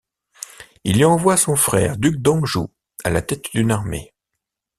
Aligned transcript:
Il 0.83 0.97
y 0.97 1.05
envoie 1.05 1.37
son 1.37 1.55
frère, 1.55 1.95
Duc 1.95 2.19
d’Anjou, 2.23 2.71
à 3.03 3.11
la 3.11 3.21
tête 3.21 3.51
d’une 3.53 3.69
armée. 3.69 4.15